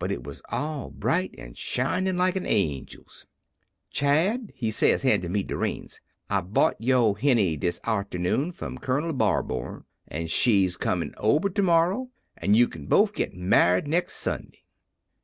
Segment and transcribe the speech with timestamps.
[0.00, 3.26] But it was all bright an' shinin' same as a' angel's.
[3.92, 9.12] "'Chad,' he says, handin' me de reins, 'I bought yo' Henny dis arternoon from Colonel
[9.12, 14.64] Barbour, an' she's comin' ober to morrow, an' you can bofe git married next Sunday.'"